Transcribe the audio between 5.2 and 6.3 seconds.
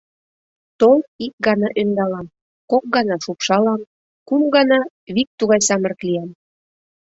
тугай самырык лиям!